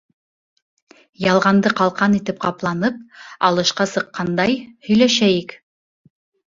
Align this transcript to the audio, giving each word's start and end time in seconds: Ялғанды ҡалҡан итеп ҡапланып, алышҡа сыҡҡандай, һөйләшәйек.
Ялғанды 1.25 1.73
ҡалҡан 1.81 2.17
итеп 2.21 2.41
ҡапланып, 2.47 2.99
алышҡа 3.51 3.91
сыҡҡандай, 3.95 4.61
һөйләшәйек. 4.91 5.61